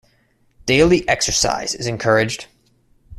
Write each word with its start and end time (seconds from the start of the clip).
Daily 0.65 1.07
exercise 1.07 1.75
is 1.75 1.85
encouraged. 1.85 2.47